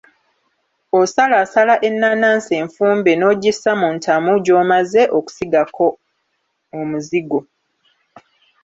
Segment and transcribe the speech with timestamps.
[0.99, 5.87] Osalaasala ennaanansi enfumbe nogisa mu ntamu gy'omaze okusigako
[6.79, 7.39] omuzigo.